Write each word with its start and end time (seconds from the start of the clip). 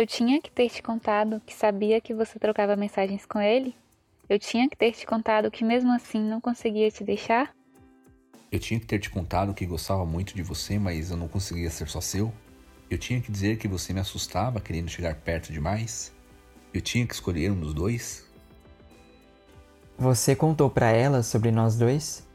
Eu 0.00 0.06
tinha 0.06 0.40
que 0.40 0.50
ter 0.50 0.70
te 0.70 0.82
contado 0.82 1.42
que 1.44 1.52
sabia 1.52 2.00
que 2.00 2.14
você 2.14 2.38
trocava 2.38 2.74
mensagens 2.74 3.26
com 3.26 3.38
ele? 3.38 3.76
Eu 4.30 4.38
tinha 4.38 4.66
que 4.66 4.74
ter 4.74 4.92
te 4.92 5.04
contado 5.04 5.50
que 5.50 5.62
mesmo 5.62 5.92
assim 5.92 6.18
não 6.18 6.40
conseguia 6.40 6.90
te 6.90 7.04
deixar? 7.04 7.54
Eu 8.50 8.58
tinha 8.58 8.80
que 8.80 8.86
ter 8.86 8.98
te 8.98 9.10
contado 9.10 9.52
que 9.52 9.66
gostava 9.66 10.06
muito 10.06 10.34
de 10.34 10.42
você, 10.42 10.78
mas 10.78 11.10
eu 11.10 11.18
não 11.18 11.28
conseguia 11.28 11.68
ser 11.68 11.86
só 11.86 12.00
seu? 12.00 12.32
Eu 12.88 12.96
tinha 12.96 13.20
que 13.20 13.30
dizer 13.30 13.58
que 13.58 13.68
você 13.68 13.92
me 13.92 14.00
assustava 14.00 14.58
querendo 14.58 14.88
chegar 14.88 15.14
perto 15.16 15.52
demais? 15.52 16.14
Eu 16.72 16.80
tinha 16.80 17.06
que 17.06 17.12
escolher 17.12 17.52
um 17.52 17.60
dos 17.60 17.74
dois? 17.74 18.26
Você 19.98 20.34
contou 20.34 20.70
para 20.70 20.90
ela 20.90 21.22
sobre 21.22 21.50
nós 21.50 21.76
dois? 21.76 22.26